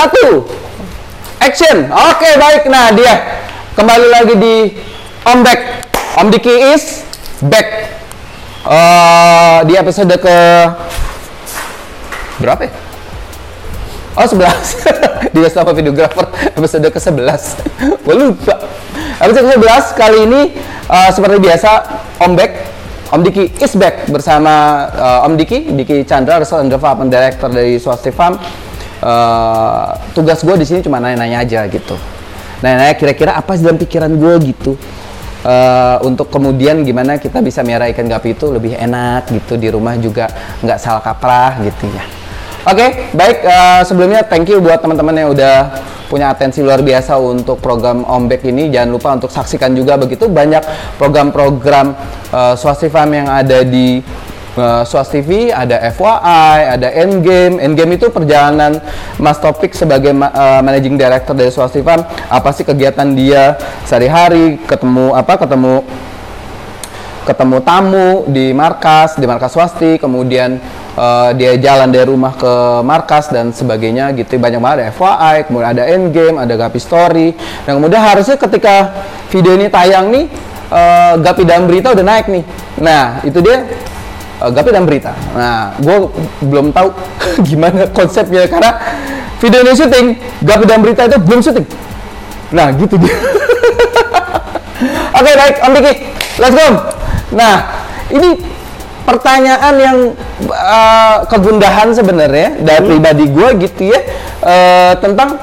satu, 0.00 0.48
action. 1.36 1.84
Oke 1.92 2.30
baik, 2.40 2.64
nah 2.72 2.88
dia 2.96 3.44
kembali 3.76 4.06
lagi 4.08 4.34
di 4.40 4.54
Om 5.28 5.38
Back. 5.44 5.60
Om 6.16 6.26
Diki 6.32 6.54
is 6.72 7.04
back. 7.44 8.00
Eh, 8.60 9.58
di 9.68 9.76
episode 9.76 10.12
ke 10.20 10.36
berapa 12.40 12.64
ya? 12.64 12.72
Oh 14.20 14.26
11 14.26 14.44
Dia 15.32 15.48
sama 15.48 15.70
videografer 15.72 16.28
Episode 16.58 16.92
ke 16.92 16.98
11 16.98 17.24
Gue 18.04 18.16
lupa 18.20 18.58
Episode 19.22 19.54
ke 19.54 19.56
11 19.64 19.96
kali 19.96 20.18
ini 20.28 20.42
eh, 20.90 21.10
Seperti 21.14 21.40
biasa 21.40 21.70
Om 22.20 22.32
Back 22.36 22.52
Om 23.16 23.22
Diki 23.24 23.48
is 23.48 23.72
back 23.80 24.10
bersama 24.12 24.84
eh, 24.92 25.24
Om 25.24 25.40
Diki 25.40 25.72
Diki 25.72 26.04
Chandra 26.04 26.36
Research 26.42 26.68
and 26.68 26.74
Development 26.74 27.08
Director 27.08 27.48
dari 27.48 27.80
Swasti 27.80 28.12
Farm 28.12 28.36
Eh, 29.00 29.86
Tugas 30.12 30.44
gue 30.44 30.56
di 30.60 30.66
sini 30.68 30.84
cuma 30.84 31.00
nanya-nanya 31.00 31.40
aja 31.40 31.64
gitu 31.72 31.96
Nanya-nanya 32.60 32.94
kira-kira 33.00 33.32
apa 33.32 33.56
sih 33.56 33.64
dalam 33.64 33.80
pikiran 33.80 34.12
gue 34.12 34.34
gitu 34.52 34.76
Eh, 35.40 35.96
untuk 36.04 36.28
kemudian 36.28 36.84
gimana 36.84 37.16
kita 37.16 37.40
bisa 37.40 37.64
miara 37.64 37.88
ikan 37.88 38.04
gapi 38.04 38.36
itu 38.36 38.52
lebih 38.52 38.76
enak 38.76 39.24
gitu 39.32 39.56
di 39.56 39.72
rumah 39.72 39.96
juga 39.96 40.28
nggak 40.60 40.76
salah 40.76 41.00
kaprah 41.00 41.64
gitu 41.64 41.88
ya 41.88 42.04
Oke, 42.68 43.08
baik. 43.16 43.40
eh, 43.48 43.80
sebelumnya 43.88 44.20
thank 44.20 44.44
you 44.52 44.60
buat 44.60 44.84
teman-teman 44.84 45.16
yang 45.16 45.32
udah 45.32 45.80
punya 46.12 46.28
atensi 46.28 46.60
luar 46.60 46.84
biasa 46.84 47.16
untuk 47.16 47.56
program 47.56 48.04
Ombek 48.04 48.44
ini. 48.44 48.68
Jangan 48.68 48.90
lupa 48.92 49.08
untuk 49.16 49.32
saksikan 49.32 49.72
juga 49.72 49.96
begitu 49.96 50.28
banyak 50.28 50.60
program-program 51.00 51.94
uh, 52.34 52.52
Swasti 52.58 52.90
Farm 52.90 53.14
yang 53.14 53.30
ada 53.30 53.62
di 53.64 54.02
uh, 54.56 54.82
Swasti 54.82 55.20
TV, 55.20 55.52
ada 55.52 55.76
FYI, 55.92 56.80
ada 56.80 56.88
Endgame. 56.90 57.60
Endgame 57.60 58.00
itu 58.00 58.08
perjalanan 58.08 58.80
Mas 59.20 59.36
Topik 59.36 59.76
sebagai 59.76 60.16
uh, 60.16 60.60
managing 60.64 60.96
director 60.96 61.36
dari 61.36 61.52
Swasti 61.52 61.84
Farm. 61.84 62.02
Apa 62.32 62.50
sih 62.56 62.64
kegiatan 62.64 63.12
dia 63.12 63.60
sehari-hari? 63.84 64.56
Ketemu 64.64 65.12
apa? 65.12 65.36
Ketemu 65.36 65.84
ketemu 67.30 67.56
tamu 67.62 68.08
di 68.26 68.50
markas, 68.50 69.14
di 69.14 69.22
markas 69.28 69.54
swasti, 69.54 70.00
kemudian 70.00 70.58
eh, 70.96 71.30
dia 71.38 71.54
jalan 71.60 71.92
dari 71.92 72.10
rumah 72.10 72.34
ke 72.34 72.82
markas 72.82 73.30
dan 73.30 73.54
sebagainya 73.54 74.10
gitu. 74.18 74.40
Banyak 74.40 74.58
banget 74.58 74.76
ada 74.80 74.86
FYI, 74.90 75.36
kemudian 75.46 75.70
ada 75.70 75.84
endgame, 75.86 76.36
ada 76.40 76.54
Gapi 76.58 76.80
Story. 76.80 77.36
Dan 77.68 77.78
kemudian 77.78 78.02
harusnya 78.02 78.34
ketika 78.34 79.06
video 79.30 79.54
ini 79.54 79.70
tayang 79.70 80.10
nih, 80.10 80.26
eh, 80.74 81.14
Gapi 81.22 81.42
dan 81.46 81.70
Berita 81.70 81.92
udah 81.94 82.02
naik 82.02 82.26
nih. 82.26 82.44
Nah, 82.80 83.22
itu 83.22 83.38
dia 83.44 83.68
eh, 84.40 84.50
Gapi 84.50 84.70
dan 84.72 84.84
Berita. 84.88 85.12
Nah, 85.36 85.76
gue 85.76 85.96
belum 86.44 86.72
tahu 86.72 86.88
gimana 87.48 87.86
konsepnya 87.92 88.48
karena 88.48 88.76
video 89.38 89.60
ini 89.64 89.72
syuting, 89.76 90.06
Gapi 90.42 90.64
dan 90.64 90.80
Berita 90.80 91.04
itu 91.06 91.20
belum 91.20 91.40
syuting. 91.44 91.66
Nah, 92.50 92.72
gitu 92.74 92.96
dia. 92.98 93.14
Oke 95.20 95.30
baik 95.36 95.56
Om 95.60 95.72
Diki, 95.76 95.92
let's 96.40 96.56
go. 96.56 96.68
Nah 97.36 97.54
ini 98.08 98.40
pertanyaan 99.04 99.74
yang 99.76 99.98
uh, 100.48 101.26
kegundahan 101.28 101.92
sebenarnya 101.92 102.56
dari 102.62 102.80
pribadi 102.88 103.24
gue 103.28 103.48
gitu 103.68 103.92
ya 103.92 104.00
uh, 104.40 104.92
tentang 104.96 105.36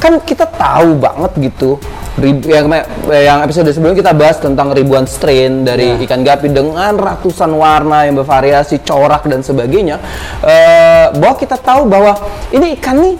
kan 0.00 0.20
kita 0.22 0.46
tahu 0.48 0.96
banget 1.00 1.32
gitu 1.50 1.80
yang 2.18 2.66
yang 3.06 3.38
episode 3.46 3.70
sebelumnya 3.70 4.02
kita 4.02 4.12
bahas 4.12 4.42
tentang 4.42 4.74
ribuan 4.74 5.06
strain 5.06 5.62
dari 5.62 5.94
Ya. 5.94 6.02
ikan 6.04 6.26
gapi 6.26 6.50
dengan 6.50 6.98
ratusan 6.98 7.54
warna 7.54 8.04
yang 8.10 8.18
bervariasi 8.18 8.82
corak 8.82 9.24
dan 9.30 9.40
sebagainya. 9.46 10.02
Uh, 10.42 11.14
bahwa 11.16 11.34
kita 11.38 11.54
tahu 11.56 11.86
bahwa 11.86 12.18
ini 12.50 12.74
ikan 12.76 12.98
nih 12.98 13.14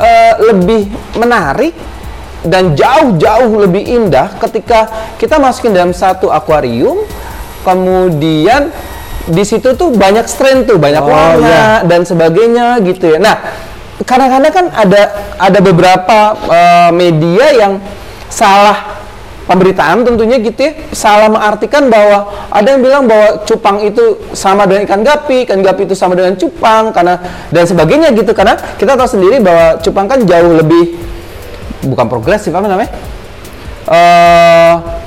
eh, 0.00 0.34
lebih 0.50 0.88
menarik 1.20 1.76
dan 2.42 2.74
jauh-jauh 2.74 3.54
lebih 3.68 3.86
indah 3.86 4.34
ketika 4.40 4.88
kita 5.20 5.38
masukin 5.38 5.70
dalam 5.70 5.94
satu 5.94 6.26
akuarium 6.26 7.06
kemudian 7.62 8.74
di 9.30 9.44
situ 9.46 9.78
tuh 9.78 9.94
banyak 9.94 10.26
strain 10.26 10.66
tuh 10.66 10.74
banyak 10.82 10.98
Oh, 10.98 11.06
warna 11.06 11.86
dan 11.86 12.02
sebagainya 12.02 12.82
gitu 12.82 13.14
ya. 13.14 13.18
Nah 13.22 13.36
kadang-kadang 14.02 14.52
kan 14.52 14.66
ada 14.72 15.02
ada 15.38 15.58
beberapa 15.58 16.18
eh, 16.48 16.90
media 16.94 17.46
yang 17.54 17.72
salah 18.32 19.02
pemberitaan 19.44 20.06
tentunya 20.06 20.38
gitu 20.40 20.70
ya. 20.70 20.72
Salah 20.94 21.28
mengartikan 21.28 21.90
bahwa 21.92 22.30
ada 22.48 22.68
yang 22.72 22.80
bilang 22.80 23.04
bahwa 23.10 23.42
cupang 23.44 23.82
itu 23.84 24.18
sama 24.32 24.64
dengan 24.64 24.86
ikan 24.88 25.02
gapi, 25.02 25.44
ikan 25.44 25.60
gapi 25.60 25.84
itu 25.84 25.94
sama 25.98 26.16
dengan 26.16 26.38
cupang 26.38 26.94
karena 26.94 27.18
dan 27.50 27.64
sebagainya 27.66 28.08
gitu. 28.16 28.32
Karena 28.32 28.56
kita 28.78 28.96
tahu 28.96 29.08
sendiri 29.08 29.42
bahwa 29.42 29.76
cupang 29.82 30.06
kan 30.08 30.24
jauh 30.24 30.52
lebih 30.56 30.96
bukan 31.84 32.06
progresif 32.06 32.54
apa 32.54 32.66
namanya? 32.70 32.90
Eh 33.90 35.01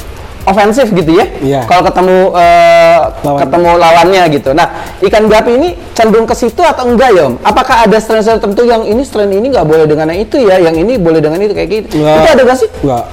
ofensif 0.46 0.88
gitu 0.90 1.12
ya 1.12 1.26
Iya. 1.38 1.62
kalau 1.66 1.82
ketemu 1.84 2.18
eh, 2.34 3.00
Lawan. 3.20 3.40
ketemu 3.42 3.70
lawannya 3.76 4.24
gitu 4.32 4.50
nah 4.52 4.68
ikan 5.00 5.26
gapi 5.26 5.52
ini 5.54 5.70
cenderung 5.92 6.24
ke 6.24 6.34
situ 6.34 6.62
atau 6.62 6.86
enggak 6.86 7.10
ya 7.12 7.24
om 7.26 7.36
apakah 7.42 7.84
ada 7.84 7.98
strain-strain 7.98 8.38
tertentu 8.38 8.64
yang 8.64 8.82
ini 8.82 9.02
strain 9.02 9.30
ini 9.30 9.50
nggak 9.50 9.64
boleh 9.64 9.86
dengan 9.86 10.08
yang 10.08 10.22
itu 10.22 10.38
ya 10.40 10.58
yang 10.60 10.74
ini 10.74 10.96
boleh 10.96 11.18
dengan 11.18 11.38
itu 11.40 11.52
kayak 11.52 11.70
gitu 11.72 11.98
Nggak. 11.98 12.16
itu 12.16 12.28
ada 12.30 12.42
nggak 12.44 12.58
sih 12.58 12.70
Enggak. 12.82 13.06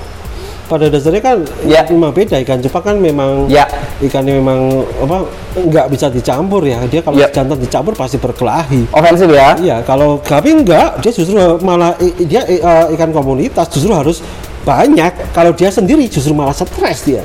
Pada 0.62 0.88
dasarnya 0.88 1.20
kan 1.20 1.36
Ya. 1.64 1.84
memang 1.84 2.16
beda 2.16 2.40
ikan 2.40 2.56
cupang 2.58 2.80
kan 2.82 2.96
memang 2.96 3.44
Ya. 3.44 3.68
ikannya 4.00 4.32
memang 4.34 4.60
apa 4.98 5.28
nggak 5.54 5.86
bisa 5.86 6.08
dicampur 6.08 6.64
ya. 6.64 6.80
Dia 6.86 7.04
kalau 7.04 7.18
Ya. 7.18 7.28
jantan 7.28 7.60
dicampur 7.60 7.92
pasti 7.92 8.16
berkelahi. 8.16 8.88
ofensif 8.90 9.28
ya 9.28 9.52
Iya, 9.54 9.76
kalau 9.82 10.16
gapi 10.18 10.64
enggak, 10.64 10.96
dia 10.98 11.12
justru 11.12 11.36
malah 11.60 11.92
dia 12.16 12.40
eh, 12.46 12.62
ikan 12.90 13.12
komunitas 13.12 13.68
justru 13.68 13.92
harus 13.92 14.24
banyak. 14.62 15.12
Kalau 15.30 15.50
dia 15.50 15.68
sendiri 15.68 16.06
justru 16.06 16.32
malah 16.32 16.52
stres 16.52 17.02
dia. 17.02 17.22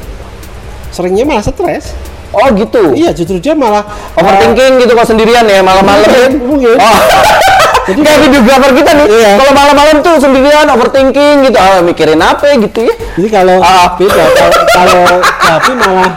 Seringnya 0.89 1.23
malah 1.23 1.41
stres. 1.41 1.93
oh 2.27 2.43
gitu 2.51 2.91
Iya, 2.91 3.15
justru 3.15 3.39
dia 3.39 3.55
malah 3.55 3.87
overthinking 4.13 4.83
gitu 4.83 4.91
kalau 4.91 5.07
sendirian 5.07 5.47
ya 5.47 5.63
malam-malam 5.63 6.03
Mungkin, 6.03 6.31
mungkin. 6.43 6.75
oh 6.75 6.97
jadi 7.87 7.99
kayak 8.03 8.19
videografer 8.21 8.71
kita 8.75 8.91
nih 8.93 9.07
Iya. 9.07 9.31
kalau 9.39 9.53
malam-malam 9.55 9.95
tuh 10.03 10.15
sendirian 10.19 10.67
overthinking 10.67 11.47
gitu 11.47 11.55
ah 11.55 11.79
mikirin 11.79 12.19
apa 12.19 12.51
gitu 12.59 12.83
ya 12.83 12.95
Jadi 13.15 13.27
kalau 13.31 13.63
Ah. 13.63 13.95
beda 13.95 14.23
kalau, 14.27 14.59
kalau 14.67 15.03
gapi 15.23 15.71
malah 15.79 16.11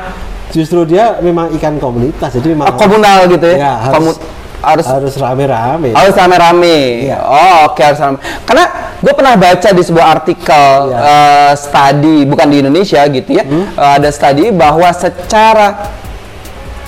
justru 0.51 0.83
dia 0.83 1.15
memang 1.21 1.47
ikan 1.55 1.79
komunitas. 1.79 2.31
Jadi 2.35 2.59
memang 2.59 2.67
Ah, 2.67 2.75
komunal 2.75 3.19
gitu 3.31 3.47
ya, 3.47 3.57
Ya, 3.57 3.73
harus- 3.79 4.19
harus 4.61 4.85
harus 4.85 5.15
rame-rame. 5.17 5.91
harus 5.93 6.13
rame-rame 6.13 7.09
Iya. 7.09 7.19
oh 7.21 7.73
oke 7.73 7.81
harus 7.81 7.97
rame 7.97 8.17
karena 8.45 8.65
gue 9.01 9.13
pernah 9.17 9.35
baca 9.35 9.69
di 9.71 9.83
sebuah 9.83 10.07
artikel 10.15 10.69
Iya. 10.93 10.99
eh, 11.01 11.53
studi 11.57 12.17
bukan 12.29 12.47
di 12.47 12.57
Indonesia 12.61 13.01
gitu 13.09 13.31
ya 13.33 13.45
Hmm. 13.45 13.67
Eh, 13.73 13.93
ada 13.97 14.09
studi 14.13 14.53
bahwa 14.53 14.89
secara 14.93 15.89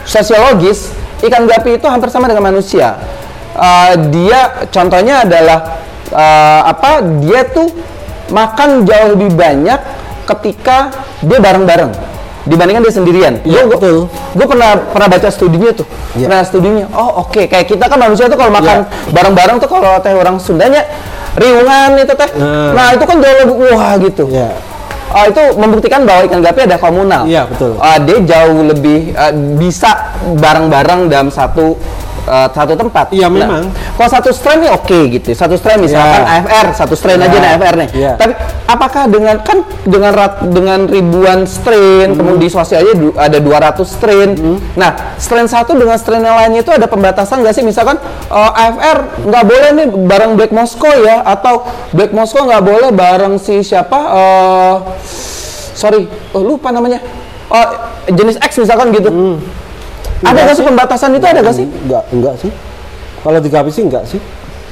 sosiologis 0.05 0.91
ikan 1.23 1.47
gapi 1.47 1.79
itu 1.79 1.87
hampir 1.87 2.11
sama 2.11 2.27
dengan 2.27 2.51
manusia. 2.51 2.99
Eh, 3.55 3.95
dia 4.11 4.67
contohnya 4.69 5.23
adalah 5.23 5.59
eh, 6.11 6.61
apa? 6.67 7.01
Dia 7.23 7.47
tuh 7.47 7.71
makan 8.29 8.85
jauh 8.85 9.17
lebih 9.17 9.33
banyak 9.33 9.81
ketika 10.25 10.91
dia 11.21 11.39
bareng-bareng 11.39 11.93
dibandingkan 12.45 12.83
dia 12.83 12.95
sendirian. 12.95 13.35
Iya, 13.47 13.63
Gua- 13.67 13.79
betul. 13.79 13.97
Gue 14.35 14.47
pernah 14.47 14.71
pernah 14.91 15.09
baca 15.09 15.29
studinya 15.31 15.71
tuh. 15.71 15.87
Iya. 16.19 16.27
Pernah 16.27 16.43
studinya. 16.43 16.85
Oh 16.93 17.27
oke, 17.27 17.47
kayak 17.47 17.67
kita 17.71 17.85
kan 17.87 17.99
manusia 17.99 18.27
tuh 18.27 18.39
kalau 18.39 18.51
makan 18.51 18.87
bareng-bareng 19.15 19.57
tuh 19.63 19.69
kalau 19.71 19.99
teh 20.03 20.13
orang 20.13 20.37
Sundanya 20.43 20.83
riungan 21.39 21.97
itu 21.97 22.13
teh. 22.13 22.31
Nah. 22.37 22.71
Nah, 22.75 22.89
itu 22.95 23.05
kan 23.07 23.17
jauh 23.23 23.37
lebih 23.47 23.55
wah 23.73 23.95
gitu. 23.99 24.25
Iya. 24.29 24.51
Ah, 25.13 25.29
itu 25.29 25.43
membuktikan 25.61 26.09
bahwa 26.09 26.25
ikan 26.25 26.41
gapi 26.41 26.65
ada 26.65 26.81
komunal. 26.81 27.29
Iya, 27.29 27.45
betul. 27.45 27.77
Ah, 27.77 28.01
dia 28.01 28.17
jauh 28.25 28.65
lebih 28.65 29.13
ah, 29.13 29.29
bisa 29.33 30.17
bareng-bareng 30.41 31.13
dalam 31.13 31.29
satu 31.29 31.77
ah, 32.25 32.49
satu 32.49 32.75
tempat. 32.75 33.11
Iya, 33.11 33.27
Nah, 33.27 33.35
memang. 33.35 33.63
kalau 33.95 34.09
satu 34.09 34.31
strain 34.31 34.61
nih 34.61 34.71
oke 34.71 34.99
gitu. 35.11 35.29
Satu 35.33 35.55
strain 35.57 35.79
misalkan 35.79 36.23
Iya. 36.23 36.41
AFR, 36.41 36.67
satu 36.75 36.95
strain 36.95 37.19
Iya. 37.19 37.27
aja 37.27 37.37
nih 37.37 37.51
AFR 37.55 37.75
nih. 37.77 37.89
Iya. 37.93 38.13
Tapi 38.17 38.33
apakah 38.65 39.03
dengan 39.07 39.37
kan 39.41 39.59
dengan 39.83 40.13
rat, 40.13 40.35
dengan 40.45 40.87
ribuan 40.87 41.45
strain, 41.45 42.13
Hmm. 42.13 42.19
kemudian 42.19 42.41
di 42.41 42.49
swasti 42.49 42.75
aja 42.75 42.93
ada 43.19 43.39
200 43.39 43.87
strain. 43.89 44.35
Nah, 44.75 45.17
strain 45.17 45.47
satu 45.47 45.75
dengan 45.75 45.97
strain 45.97 46.21
yang 46.21 46.35
lainnya 46.35 46.61
itu 46.61 46.71
ada 46.71 46.87
pembatasan 46.87 47.43
nggak 47.43 47.53
sih? 47.53 47.63
Misalkan 47.63 47.99
eh, 48.29 48.51
AFR 48.57 48.99
nggak 49.27 49.45
boleh 49.45 49.71
nih 49.75 49.87
bareng 50.07 50.33
Black 50.35 50.51
Moscow 50.51 50.93
ya, 50.99 51.21
atau 51.23 51.65
Black 51.91 52.11
Moscow 52.11 52.43
nggak 52.43 52.63
boleh 52.63 52.91
bareng 52.91 53.37
si 53.37 53.61
siapa? 53.61 53.99
eh, 54.03 54.75
sorry, 55.73 56.05
oh, 56.33 56.43
lupa 56.43 56.69
namanya. 56.69 57.01
Oh, 57.49 57.69
jenis 58.09 58.41
X 58.41 58.57
misalkan 58.57 58.93
gitu. 58.93 59.11
Ada 60.23 60.39
nggak 60.47 60.57
sih 60.57 60.65
pembatasan 60.65 61.11
itu 61.19 61.27
ada 61.27 61.41
nggak 61.43 61.57
sih? 61.57 61.67
Enggak, 61.67 62.05
enggak 62.15 62.35
sih. 62.39 62.51
Kalau 63.23 63.39
di 63.39 63.51
sih 63.51 63.83
enggak 63.87 64.05
sih. 64.07 64.21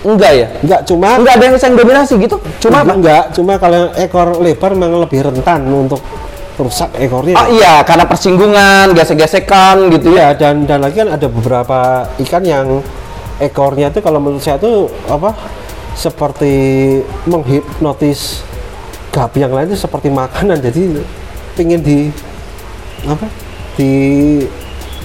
Enggak 0.00 0.32
ya? 0.32 0.48
Enggak, 0.64 0.80
cuma 0.88 1.08
Enggak 1.20 1.34
ada 1.36 1.44
yang 1.44 1.56
yang 1.60 1.74
dominasi 1.76 2.12
gitu. 2.16 2.36
Cuma 2.62 2.76
apa? 2.80 2.92
enggak, 2.96 3.24
cuma 3.36 3.52
kalau 3.60 3.92
ekor 3.98 4.28
lebar 4.40 4.72
memang 4.72 5.04
lebih 5.04 5.20
rentan 5.28 5.60
untuk 5.68 6.00
rusak 6.56 6.90
ekornya. 7.00 7.36
Oh 7.36 7.48
iya, 7.52 7.80
karena 7.84 8.04
persinggungan, 8.04 8.92
gesek-gesekan 8.92 9.88
gitu 9.92 10.12
ya. 10.12 10.32
Iya, 10.32 10.40
dan 10.40 10.64
dan 10.68 10.84
lagi 10.84 11.04
kan 11.04 11.08
ada 11.12 11.26
beberapa 11.28 12.08
ikan 12.20 12.44
yang 12.44 12.84
ekornya 13.40 13.88
itu 13.88 14.04
kalau 14.04 14.20
menurut 14.20 14.44
saya 14.44 14.60
tuh 14.60 14.92
apa 15.08 15.32
seperti 15.96 16.52
menghipnotis 17.24 18.44
gapi 19.10 19.42
yang 19.42 19.52
lain 19.52 19.72
itu 19.72 19.80
seperti 19.80 20.12
makanan 20.12 20.60
jadi 20.62 21.02
pengen 21.58 21.82
di 21.82 22.12
apa 23.08 23.26
di 23.74 23.92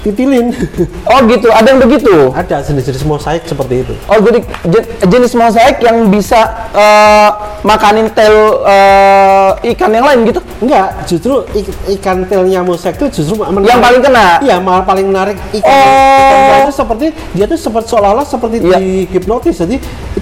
titilin 0.06 0.54
Oh 1.10 1.20
gitu, 1.24 1.50
ada 1.50 1.66
yang 1.66 1.82
begitu. 1.82 2.30
ada 2.32 2.62
jenis-jenis 2.62 3.02
mosaik 3.04 3.42
seperti 3.44 3.82
itu 3.82 3.94
Oh 4.06 4.20
jadi 4.20 4.40
je- 4.64 4.86
jenis 5.04 5.34
mosaik 5.34 5.82
yang 5.82 6.08
bisa 6.08 6.46
eh, 6.72 7.30
makanin 7.62 8.08
tel 8.12 8.32
eh, 8.62 9.50
ikan 9.68 9.90
yang 9.90 10.06
lain 10.06 10.20
gitu? 10.24 10.40
enggak 10.58 10.88
justru 11.06 11.34
ik- 11.52 11.74
ikan 11.92 12.24
telnya 12.24 12.62
mosaik 12.62 12.96
itu 12.96 13.10
justru 13.16 13.36
menarik- 13.38 13.66
Yang 13.66 13.82
paling 13.82 14.02
kena? 14.04 14.26
iya 14.40 14.58
malah 14.58 14.84
paling 14.84 15.06
menarik 15.06 15.38
ikan 15.52 15.66
Oh. 15.66 16.22
ikan 16.22 16.58
itu 16.62 16.74
seperti 16.76 17.06
dia 17.34 17.46
tuh 17.46 17.58
seperti 17.58 17.88
seolah-olah 17.88 18.24
seperti 18.24 18.56
Iya. 18.62 18.78
di 18.78 18.86
hipnotis 19.08 19.58
jadi 19.58 19.76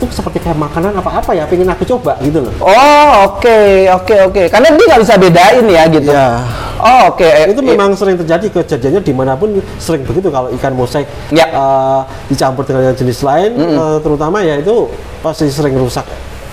itu 0.03 0.13
seperti 0.13 0.37
kayak 0.39 0.59
makanan 0.59 0.91
apa-apa 0.93 1.31
ya 1.31 1.47
pengen 1.47 1.71
aku 1.71 1.87
coba 1.87 2.19
gitu 2.19 2.43
loh 2.43 2.53
Oh 2.59 3.09
oke 3.31 3.59
oke 3.89 4.15
oke. 4.29 4.43
Karena 4.51 4.67
dia 4.75 4.85
nggak 4.85 5.01
bisa 5.01 5.15
bedain 5.15 5.65
ya 5.65 5.83
gitu. 5.87 6.11
Iya. 6.11 6.27
Oh 6.79 7.01
oke. 7.15 7.23
Eh, 7.23 7.51
itu 7.51 7.61
memang 7.63 7.95
sering 7.95 8.19
terjadi 8.19 8.45
kejadiannya 8.51 9.01
di 9.01 9.13
mana 9.15 9.33
pun 9.33 9.55
sering 9.79 10.03
begitu 10.03 10.27
kalau 10.27 10.51
ikan 10.51 10.73
mosaik 10.75 11.07
Ya. 11.31 11.47
eh, 11.47 12.01
dicampur 12.27 12.67
dengan 12.67 12.91
yang 12.91 12.97
jenis 12.97 13.23
lain 13.23 13.51
eh, 13.55 13.97
terutama 14.03 14.43
ya 14.43 14.59
itu 14.59 14.91
pasti 15.23 15.47
sering 15.47 15.75
rusak 15.75 16.03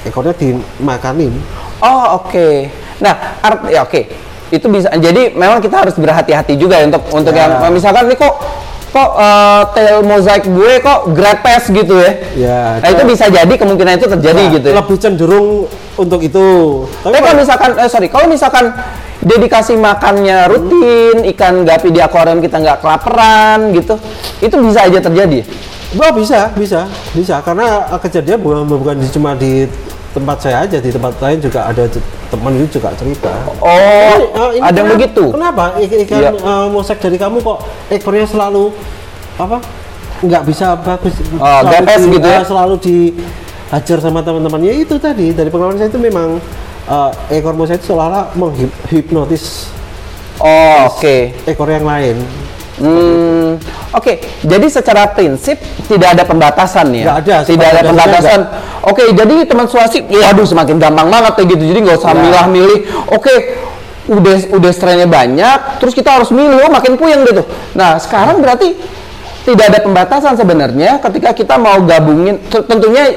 ekornya 0.06 0.32
dimakanin 0.32 1.35
Oh 1.81 2.20
oke. 2.20 2.69
Nah 3.00 3.41
art 3.41 3.67
ya 3.69 3.82
oke. 3.82 4.05
Itu 4.50 4.67
bisa. 4.69 4.91
Jadi 4.93 5.32
memang 5.32 5.58
kita 5.58 5.87
harus 5.87 5.94
berhati-hati 5.96 6.55
juga 6.55 6.76
ya 6.76 6.87
untuk 6.91 7.03
untuk 7.11 7.32
Ya. 7.32 7.46
yang 7.62 7.73
misalkan 7.73 8.06
nih 8.06 8.19
kok 8.19 8.35
kok 8.90 9.10
eh, 9.16 9.62
tail 9.75 9.98
mosaik 10.02 10.44
gue 10.50 10.72
kok 10.82 11.14
grepes 11.14 11.70
gitu 11.70 11.94
ya. 11.94 12.12
Ya, 12.34 12.60
Nah 12.82 12.88
itu 12.90 13.02
bisa 13.06 13.31
jadi 13.31 13.54
kemungkinan 13.54 14.02
itu 14.02 14.06
terjadi 14.10 14.42
Nah, 14.42 14.52
gitu. 14.58 14.66
Ya. 14.70 14.75
lebih 14.82 14.96
cenderung 14.98 15.48
untuk 15.94 16.20
itu 16.22 16.46
Tapi 17.06 17.16
kalau 17.22 17.37
misalkan, 17.38 17.70
eh, 17.78 17.88
sorry, 17.90 18.08
kalau 18.10 18.26
misalkan 18.26 18.75
dedikasi 19.20 19.76
makannya 19.76 20.48
rutin, 20.48 21.28
ikan 21.37 21.62
gapi 21.62 21.92
di 21.92 22.00
akuarium 22.00 22.40
kita 22.40 22.56
nggak 22.58 22.81
kelaparan 22.81 23.70
gitu, 23.76 23.94
itu 24.40 24.54
bisa 24.58 24.88
aja 24.88 24.98
terjadi. 24.98 25.44
Wah 25.94 26.10
bisa, 26.14 26.50
bisa, 26.54 26.86
bisa 27.14 27.43
karena 27.46 27.86
eh, 27.90 28.00
kejadian 28.00 28.38
bukan 28.43 28.62
bukan 28.66 28.96
cuma 29.10 29.34
di 29.38 29.66
tempat 30.10 30.36
saya 30.38 30.66
aja, 30.66 30.76
di 30.76 30.90
tempat 30.90 31.14
lain 31.18 31.38
juga 31.38 31.60
ada 31.64 31.86
teman 32.26 32.52
itu 32.54 32.78
juga 32.78 32.90
cerita. 32.92 33.30
Oh, 33.58 33.70
Ini, 33.70 34.26
eh, 34.26 34.50
ini 34.58 34.62
ada 34.62 34.70
kenapa- 34.74 34.90
begitu. 34.92 35.24
Kenapa 35.30 35.64
ikan 35.78 36.18
Iya. 36.18 36.30
eh, 36.34 36.66
mosaik 36.68 36.98
dari 36.98 37.14
kamu 37.14 37.38
kok 37.38 37.58
ekornya 37.88 38.26
selalu 38.26 38.74
apa? 39.36 39.58
Nggak 40.20 40.42
bisa 40.44 40.74
bagus. 40.76 41.14
Oh, 41.32 41.40
selalu 41.40 41.70
gepes 41.72 42.02
gitu 42.06 42.26
ya? 42.28 42.38
eh, 42.38 42.44
Selalu 42.44 42.74
dihajar 42.78 43.98
sama 44.00 44.20
teman-temannya 44.20 44.72
itu 44.76 44.94
tadi 44.96 45.30
dari 45.30 45.48
pengalaman 45.48 45.78
saya 45.78 45.88
itu 45.88 45.98
memang 45.98 46.42
eh, 46.82 47.10
ekor 47.32 47.54
mosaik 47.54 47.78
itu 47.78 47.86
seolah-olah 47.86 48.34
menghipnotis 48.34 49.70
Oh, 50.36 50.90
oke. 50.90 51.16
ekor 51.44 51.68
yang 51.68 51.84
lain. 51.84 52.16
Hmm, 52.80 53.60
oke. 53.92 54.12
Jadi 54.40 54.66
secara 54.66 55.04
prinsip 55.06 55.60
tidak 55.84 56.16
ada 56.16 56.24
pembatasan 56.24 56.88
ya. 56.90 57.04
Nggak 57.04 57.18
ada, 57.20 57.36
Tidak 57.44 57.68
ada 57.68 57.82
pembatasan. 57.84 58.40
Oke, 58.81 59.12
jadi 59.12 59.44
teman 59.44 59.69
suasi, 59.69 60.00
waduh 60.09 60.49
semakin 60.49 60.81
gampang 60.81 61.09
banget 61.12 61.32
kayak 61.37 61.49
gitu. 61.53 61.62
Jadi 61.69 61.79
nggak 61.85 61.99
usah 62.00 62.12
Ya. 62.12 62.21
milah-milih. 62.25 62.79
Oke, 63.12 63.35
udah 64.09 64.37
udah 64.56 64.71
strainnya 64.73 65.05
banyak, 65.05 65.79
terus 65.79 65.93
kita 65.93 66.17
harus 66.17 66.32
milih, 66.32 66.65
oh, 66.65 66.71
makin 66.73 66.97
puyeng 66.97 67.23
gitu. 67.29 67.44
Nah, 67.77 68.00
sekarang 68.00 68.41
berarti 68.41 68.73
tidak 69.44 69.65
ada 69.73 69.79
pembatasan 69.85 70.35
sebenarnya 70.37 70.97
ketika 71.00 71.31
kita 71.37 71.55
mau 71.61 71.81
gabungin. 71.85 72.41
Tentunya 72.49 73.17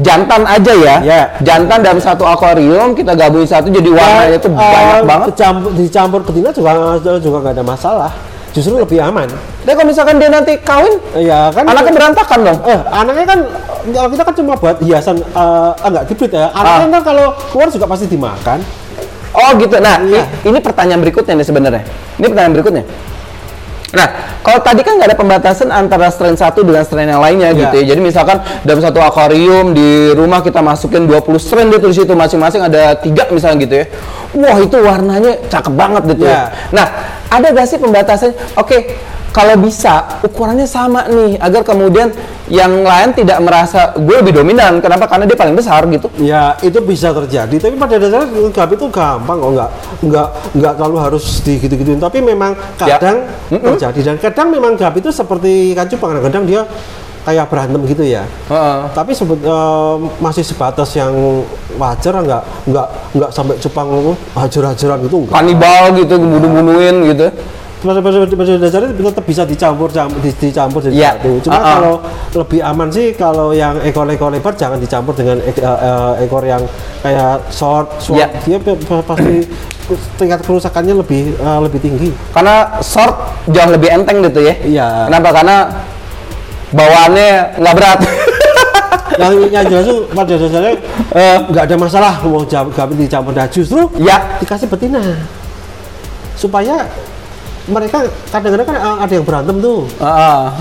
jantan 0.00 0.42
aja 0.44 0.72
ya. 0.72 0.94
Ya. 1.04 1.22
Jantan 1.44 1.84
dalam 1.84 2.00
satu 2.00 2.24
akuarium 2.24 2.96
kita 2.96 3.12
gabungin 3.12 3.48
satu 3.48 3.68
jadi 3.68 3.90
warnanya 3.92 4.38
tuh 4.40 4.50
Eh, 4.52 4.56
banyak 4.56 5.02
banget. 5.04 5.26
Dicampur, 5.32 5.70
dicampur 5.76 6.20
betina 6.24 6.50
juga 6.52 6.72
juga 7.20 7.36
nggak 7.44 7.54
ada 7.60 7.64
masalah. 7.64 8.12
Justru 8.52 8.76
lebih 8.76 9.00
aman. 9.00 9.24
Tapi 9.64 9.72
kalau 9.72 9.88
misalkan 9.88 10.20
dia 10.20 10.28
nanti 10.28 10.60
kawin, 10.60 11.00
Ya 11.16 11.48
kan. 11.48 11.64
anaknya 11.64 11.92
berantakan 11.94 12.38
dong. 12.42 12.58
Eh, 12.62 12.80
anaknya 12.86 13.24
kan 13.24 13.38
kalau 13.88 14.08
kita 14.12 14.22
kan 14.22 14.34
cuma 14.36 14.52
buat 14.54 14.76
hiasan 14.78 15.16
eh 15.18 15.70
enggak 15.82 16.04
dibrit 16.06 16.32
ya. 16.32 16.52
Anaknya 16.52 16.86
Ah. 16.86 16.92
kan 16.92 17.02
kalau 17.02 17.26
keluar 17.48 17.68
juga 17.68 17.86
pasti 17.86 18.06
dimakan. 18.06 18.60
Oh 19.32 19.50
gitu. 19.56 19.80
Nah, 19.80 20.04
i- 20.04 20.28
ini 20.44 20.58
pertanyaan 20.60 21.00
berikutnya 21.00 21.32
nih 21.34 21.46
sebenarnya. 21.46 21.82
Ini 22.14 22.26
pertanyaan 22.28 22.52
berikutnya. 22.52 22.84
Nah, 23.92 24.08
kalau 24.40 24.56
tadi 24.58 24.80
kan 24.80 24.96
nggak 24.96 25.04
ada 25.06 25.18
pembatasan 25.18 25.68
antara 25.68 26.08
strain 26.08 26.32
satu 26.32 26.60
dengan 26.60 26.80
strain 26.80 27.04
yang 27.06 27.20
lainnya 27.20 27.52
Iya. 27.52 27.60
gitu 27.62 27.74
ya. 27.76 27.84
Jadi 27.92 28.00
misalkan 28.02 28.36
dalam 28.62 28.80
satu 28.80 29.00
akuarium 29.00 29.72
di 29.72 29.88
rumah 30.12 30.40
kita 30.40 30.60
masukin 30.60 31.04
20 31.04 31.36
strain 31.36 31.68
gitu 31.68 31.88
di 31.88 31.94
situ 31.94 32.12
masing-masing 32.12 32.60
ada 32.62 32.92
tiga 32.94 33.28
misalnya 33.28 33.56
gitu 33.60 33.74
ya. 33.80 33.86
Wah, 34.32 34.58
itu 34.60 34.76
warnanya 34.80 35.32
cakep 35.48 35.74
banget 35.76 36.02
gitu 36.14 36.24
ya. 36.24 36.32
Iya. 36.32 36.42
Nah, 36.72 36.86
ada 37.28 37.46
gak 37.52 37.66
sih 37.68 37.76
pembatasan? 37.76 38.32
Oke, 38.56 38.96
kalau 39.32 39.56
bisa 39.56 40.20
ukurannya 40.20 40.68
sama 40.68 41.08
nih 41.08 41.40
agar 41.40 41.64
kemudian 41.64 42.12
yang 42.52 42.84
lain 42.84 43.16
tidak 43.16 43.40
merasa 43.40 43.96
gue 43.96 44.20
lebih 44.20 44.36
dominan. 44.44 44.76
Kenapa? 44.84 45.08
Karena 45.08 45.24
dia 45.24 45.40
paling 45.40 45.56
besar 45.56 45.88
gitu. 45.88 46.12
Ya 46.20 46.52
itu 46.60 46.76
bisa 46.84 47.16
terjadi. 47.16 47.56
Tapi 47.56 47.80
pada 47.80 47.96
dasarnya 47.96 48.28
gap 48.52 48.68
itu 48.76 48.84
gampang 48.92 49.36
kok 49.40 49.50
nggak 49.56 49.70
nggak 50.04 50.28
nggak 50.52 50.72
terlalu 50.76 50.96
harus 51.00 51.24
digitu-gituin. 51.40 51.96
Tapi 51.96 52.20
memang 52.20 52.52
Ya. 52.84 53.00
kadang 53.00 53.24
terjadi 53.48 54.00
dan 54.12 54.16
kadang 54.20 54.48
memang 54.52 54.76
gap 54.76 54.92
itu 55.00 55.08
seperti 55.08 55.72
cupang 55.72 56.12
kadang-kadang 56.12 56.44
dia 56.44 56.60
kayak 57.22 57.46
berantem 57.46 57.80
gitu 57.86 58.02
ya. 58.02 58.26
Heeh. 58.50 58.78
tapi 58.90 59.14
sebet, 59.14 59.38
eh, 59.40 59.94
masih 60.18 60.42
sebatas 60.42 60.90
yang 60.92 61.14
wajar 61.78 62.18
nggak 62.18 62.42
nggak 62.66 62.86
nggak 63.14 63.30
sampai 63.30 63.54
Jepang 63.56 63.88
hajar-hajaran 64.34 64.98
gitu 65.06 65.22
enggak. 65.22 65.34
Kanibal 65.34 65.82
gitu, 65.94 66.14
bunuh-bunuhin 66.18 66.96
gitu. 67.08 67.26
pada 67.82 67.98
pada 67.98 68.14
dasarnya 68.62 68.94
tetap 68.94 69.26
bisa 69.26 69.42
dicampur 69.42 69.90
campur 69.90 70.22
di- 70.22 70.30
dicampur 70.38 70.78
jadi 70.78 70.94
Iya. 70.94 71.10
satu. 71.18 71.30
Cuma 71.42 71.50
Ah, 71.50 71.58
ah. 71.58 71.66
kalau 71.74 71.94
lebih 72.38 72.60
aman 72.62 72.88
sih 72.94 73.10
kalau 73.10 73.50
yang 73.50 73.74
ekor-ekor 73.82 74.30
lebar 74.30 74.54
jangan 74.54 74.78
dicampur 74.78 75.10
dengan 75.18 75.42
ek- 75.42 75.58
eh, 75.58 75.78
eh, 75.82 76.22
ekor 76.22 76.46
yang 76.46 76.62
kayak 77.02 77.42
short, 77.50 77.90
short. 77.98 78.22
Iya. 78.22 78.26
Dia 78.46 78.58
pa- 78.62 78.78
pa- 78.78 79.02
pasti 79.02 79.50
tingkat 80.14 80.46
kerusakannya 80.46 80.94
lebih 80.94 81.34
eh, 81.34 81.58
lebih 81.58 81.80
tinggi. 81.82 82.14
karena 82.30 82.78
short 82.78 83.18
jauh 83.50 83.70
lebih 83.74 83.90
enteng 83.90 84.22
gitu 84.22 84.46
ya. 84.46 84.54
Iya. 84.62 84.86
Kenapa? 85.10 85.28
Karena 85.42 85.56
bawaannya 86.72 87.30
nggak 87.56 87.74
berat. 87.74 87.98
yang 89.12 89.32
yang 89.46 89.64
jelas 89.66 89.84
tuh 89.84 90.08
pada 90.08 90.32
dasarnya 90.32 90.72
Eh, 91.12 91.36
nggak 91.46 91.64
ada 91.64 91.76
masalah 91.76 92.14
mau 92.22 92.40
jam 92.42 92.72
gabin 92.72 92.96
dicampur 92.98 93.30
nah 93.30 93.44
justru 93.44 93.84
ya. 93.98 94.40
dikasih 94.40 94.64
betina 94.66 95.20
supaya 96.34 96.88
mereka 97.62 98.02
kadang-kadang 98.26 98.66
kan 98.66 98.76
eh, 98.78 98.96
ada 98.98 99.12
yang 99.12 99.22
berantem 99.22 99.60
tuh 99.60 99.84
Ah. 100.00 100.56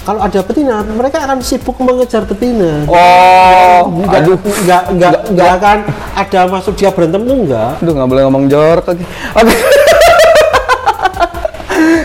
kalau 0.00 0.16
ada 0.18 0.40
betina 0.40 0.80
mereka 0.82 1.20
akan 1.20 1.38
sibuk 1.40 1.76
mengejar 1.76 2.24
betina 2.24 2.88
Oh, 2.88 3.84
nggak 4.00 4.20
aduh. 4.24 4.38
nggak 4.40 4.82
nggak 4.90 5.12
nggak 5.30 5.50
akan 5.60 5.78
ada 6.16 6.40
masuk 6.48 6.72
dia 6.74 6.88
berantem 6.88 7.20
tuh 7.22 7.36
enggak 7.38 7.72
Aduh, 7.78 7.92
nggak 7.92 8.08
boleh 8.08 8.22
ngomong 8.24 8.44
jorok 8.48 8.84
lagi. 8.88 9.04
Oke. 9.36 9.54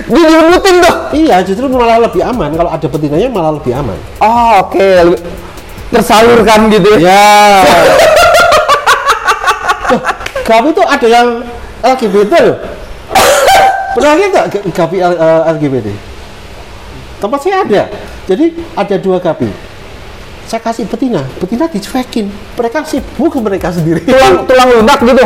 Dia 0.05 0.21
direbutin 0.21 0.75
tuh. 0.79 0.95
iya 1.11 1.41
justru 1.41 1.65
malah 1.65 1.97
lebih 1.99 2.21
aman. 2.21 2.53
Kalau 2.53 2.69
ada 2.69 2.85
betinanya 2.85 3.27
malah 3.27 3.51
lebih 3.57 3.73
aman. 3.73 3.97
Oh, 4.19 4.61
oke. 4.61 4.77
Lebih- 4.77 5.23
Tersalurkan 5.89 6.69
gitu 6.69 6.97
ya. 6.97 6.99
ya. 7.01 7.65
Gapi 10.45 10.69
itu 10.69 10.83
ada 10.83 11.07
yang 11.07 11.27
LGBT 11.81 12.33
loh. 12.43 12.57
Pernah 13.95 14.11
lihat 14.13 14.29
nggak 14.29 14.45
Ga- 14.51 14.65
Gapi 14.75 14.97
L- 14.99 15.17
eh, 15.17 15.41
LGBT 15.55 15.87
tempat 17.15 17.39
saya 17.41 17.63
ada. 17.63 17.83
Jadi 18.27 18.51
ada 18.75 18.95
dua 18.99 19.17
Gapi 19.17 19.47
saya 20.55 20.71
kasih 20.71 20.87
betina. 20.87 21.19
Betina 21.35 21.67
dicuekin. 21.67 22.31
Mereka 22.55 22.87
sibuk 22.87 23.35
mereka 23.43 23.75
sendiri. 23.75 24.07
Tulang 24.07 24.39
tulang 24.47 24.69
lunak 24.71 24.99
gitu. 25.03 25.25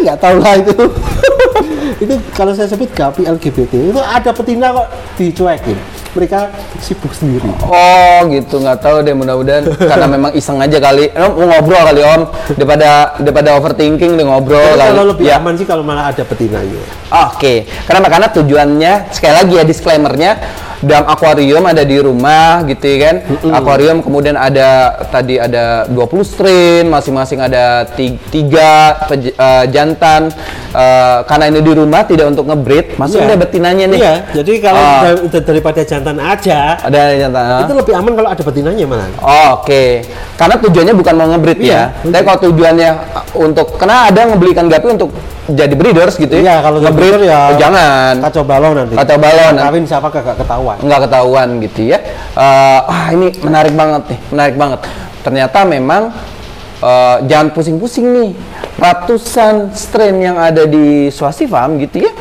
nggak 0.00 0.16
tahu 0.16 0.36
lah 0.40 0.56
itu. 0.56 0.72
Itu 2.08 2.16
kalau 2.32 2.56
saya 2.56 2.64
sebut 2.66 2.88
gapi 2.96 3.28
LGBT 3.28 3.92
itu 3.92 4.00
ada 4.00 4.32
betina 4.32 4.72
kok 4.72 4.88
dicuekin. 5.20 5.76
Mereka 6.16 6.48
sibuk 6.80 7.12
sendiri. 7.12 7.44
Oh 7.60 8.24
gitu. 8.32 8.56
Nggak 8.56 8.80
tahu 8.80 9.04
deh 9.04 9.12
mudah-mudahan. 9.12 9.68
Karena 9.92 10.08
memang 10.08 10.32
iseng 10.32 10.56
aja 10.56 10.80
kali. 10.80 11.12
Om 11.12 11.30
mau 11.36 11.44
ngobrol 11.44 11.84
kali 11.84 12.00
om. 12.00 12.22
Daripada 12.56 12.88
daripada 13.20 13.48
overthinking 13.60 14.16
deh 14.16 14.24
ngobrol 14.24 14.64
kali. 14.80 14.90
kalau 14.96 15.04
lebih 15.12 15.28
Ya. 15.28 15.36
aman 15.36 15.60
sih 15.60 15.68
kalau 15.68 15.84
malah 15.84 16.08
ada 16.08 16.24
betinanya 16.24 16.80
Oke, 17.28 17.68
kenapa? 17.84 18.08
Karena 18.08 18.28
tujuannya 18.32 18.92
sekali 19.12 19.34
lagi 19.44 19.52
ya 19.60 19.64
disclaimernya 19.68 20.30
dam 20.84 21.04
akuarium 21.04 21.64
ada 21.64 21.82
di 21.82 21.96
rumah 21.96 22.62
gitu 22.64 22.84
ya 22.84 22.98
kan. 23.02 23.16
Akuarium 23.50 23.98
kemudian 23.98 24.34
ada 24.34 24.68
tadi 25.08 25.36
ada 25.36 25.88
20 25.88 26.22
strain, 26.22 26.84
masing-masing 26.86 27.40
ada 27.40 27.88
ti- 27.88 28.20
tiga 28.28 29.02
eh, 29.10 29.64
jantan. 29.68 30.28
Eh, 30.74 31.18
karena 31.24 31.44
ini 31.48 31.62
di 31.62 31.70
rumah 31.70 32.02
tidak 32.02 32.34
untuk 32.34 32.50
ngebreed, 32.50 32.98
masukin 32.98 33.24
Iya. 33.24 33.30
deh 33.30 33.38
betinanya 33.38 33.84
nih. 33.86 34.00
Iya, 34.02 34.14
jadi 34.34 34.52
kalau 34.58 34.82
dar- 34.82 35.22
dar- 35.30 35.46
daripada 35.46 35.80
jantan 35.80 36.16
aja, 36.18 36.58
Ada 36.82 37.00
jantan. 37.14 37.44
ah. 37.46 37.60
itu 37.62 37.74
lebih 37.78 37.94
aman 37.94 38.12
kalau 38.12 38.28
ada 38.28 38.42
betinanya 38.42 38.82
malah. 38.82 39.06
Oh, 39.22 39.62
Oke, 39.62 40.02
karena 40.34 40.58
tujuannya 40.58 40.94
bukan 40.94 41.14
mau 41.14 41.30
ngebreed 41.30 41.62
Iya, 41.62 41.94
ya. 41.94 42.10
Tapi 42.10 42.22
kalau 42.26 42.40
tujuannya 42.42 42.88
uh, 42.90 43.24
untuk, 43.38 43.78
karena 43.78 44.10
ada 44.10 44.18
yang 44.18 44.34
membelikan 44.34 44.66
gapi 44.66 44.86
untuk 44.90 45.14
jadi 45.46 45.74
breeders 45.76 46.18
gitu 46.18 46.32
ya. 46.34 46.42
Iya, 46.42 46.54
kalau 46.58 46.82
ngebreed 46.82 47.22
ya 47.22 47.40
jangan, 47.54 48.14
Kacau 48.18 48.42
balon 48.42 48.72
nanti. 48.74 48.94
Kacau 48.98 49.16
balon. 49.16 49.54
Kawin 49.54 49.84
siapa 49.86 50.08
kagak 50.10 50.36
ketahuan. 50.42 50.73
Nggak 50.76 51.00
ketahuan 51.04 51.48
gitu 51.60 51.80
ya. 51.86 51.98
Eh, 52.32 52.80
ah 52.84 53.06
ini 53.10 53.30
menarik 53.38 53.72
banget 53.72 54.02
nih, 54.10 54.20
menarik 54.30 54.56
banget. 54.56 54.80
Ternyata 55.20 55.58
memang 55.64 56.02
eh, 56.80 57.16
jangan 57.24 57.48
pusing-pusing 57.50 58.06
nih. 58.10 58.30
Ratusan 58.74 59.70
strain 59.72 60.18
yang 60.18 60.34
ada 60.34 60.64
di 60.64 61.08
Swasti 61.08 61.46
Farm 61.46 61.78
gitu 61.78 62.02
ya. 62.02 62.12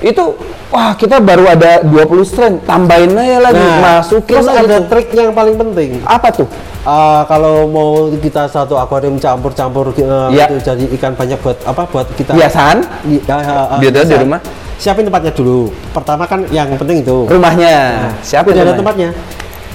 Itu 0.00 0.32
wah 0.68 0.94
kita 0.94 1.20
baru 1.20 1.44
ada 1.46 1.84
20 1.84 2.24
strain, 2.24 2.56
tambahin 2.60 3.12
aja 3.12 3.36
lagi, 3.42 3.60
masukin 3.78 4.32
Nah, 4.32 4.40
terus 4.40 4.46
lagi 4.48 4.64
ada 4.64 4.76
tuh. 4.76 4.86
trik 4.88 5.08
yang 5.12 5.30
paling 5.30 5.54
penting. 5.54 5.90
Apa 6.02 6.28
tuh? 6.32 6.48
Ah, 6.80 7.28
kalau 7.28 7.68
mau 7.68 7.90
kita 8.08 8.48
satu 8.48 8.74
akuarium 8.74 9.20
campur-campur 9.20 9.92
eh, 9.92 10.00
Iya. 10.32 10.48
itu 10.48 10.56
jadi 10.64 10.84
ikan 10.96 11.12
banyak 11.12 11.36
buat 11.38 11.60
apa 11.68 11.84
buat 11.84 12.08
kita 12.16 12.32
Biasaan 12.32 12.80
I- 13.04 13.20
ya, 13.20 13.36
ya, 13.36 13.52
ah, 13.68 13.76
Biasa 13.76 14.08
di 14.08 14.16
rumah? 14.16 14.40
Siapin 14.80 15.04
tempatnya 15.04 15.28
dulu. 15.30 15.68
Pertama 15.92 16.24
kan 16.24 16.48
yang 16.48 16.72
penting 16.74 17.04
itu. 17.04 17.28
rumahnya. 17.28 18.08
Siapa 18.24 18.48
Udah 18.48 18.56
ada 18.56 18.72
namanya? 18.72 18.80
tempatnya. 18.80 19.10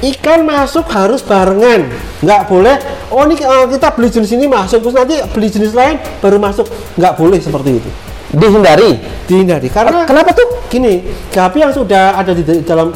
Ikan 0.02 0.44
masuk 0.44 0.86
harus 0.92 1.24
barengan, 1.24 1.88
nggak 2.20 2.42
boleh. 2.52 2.76
Oh 3.10 3.24
ini 3.24 3.40
kita 3.40 3.96
beli 3.96 4.12
jenis 4.12 4.34
ini 4.34 4.46
masuk, 4.46 4.84
terus 4.84 4.94
nanti 4.94 5.16
beli 5.32 5.48
jenis 5.48 5.72
lain 5.72 5.96
baru 6.20 6.36
masuk, 6.36 6.68
nggak 7.00 7.14
boleh 7.16 7.40
seperti 7.40 7.80
itu. 7.80 7.90
Dihindari. 8.36 9.00
Dihindari 9.24 9.70
karena 9.72 10.04
Kenapa 10.04 10.36
tuh? 10.36 10.68
gini, 10.68 11.00
gapi 11.32 11.64
yang 11.64 11.72
sudah 11.72 12.18
ada 12.18 12.36
di 12.36 12.44
dalam 12.66 12.92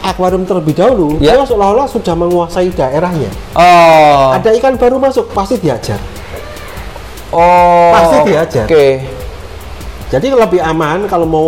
akuarium 0.00 0.46
terlebih 0.48 0.72
dahulu, 0.72 1.20
Ya. 1.20 1.36
dia 1.36 1.44
seolah-olah 1.44 1.84
sudah 1.84 2.14
menguasai 2.16 2.72
daerahnya. 2.72 3.28
Oh. 3.52 4.32
Ada 4.32 4.54
ikan 4.56 4.78
baru 4.80 4.96
masuk, 4.96 5.28
pasti 5.34 5.60
diajar. 5.60 6.00
Oh. 7.28 7.92
Pasti 7.92 8.16
diajar. 8.24 8.64
Oke. 8.64 9.17
Jadi 10.08 10.32
lebih 10.32 10.60
aman 10.60 11.04
kalau 11.04 11.28
mau 11.28 11.46